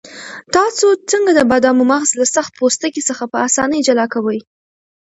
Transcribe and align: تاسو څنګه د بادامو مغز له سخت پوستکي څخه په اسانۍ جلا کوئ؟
تاسو 0.55 0.87
څنګه 1.11 1.31
د 1.35 1.39
بادامو 1.51 1.83
مغز 1.91 2.09
له 2.19 2.25
سخت 2.35 2.51
پوستکي 2.59 3.01
څخه 3.09 3.23
په 3.31 3.37
اسانۍ 3.47 3.79
جلا 3.87 4.05
کوئ؟ 4.13 4.39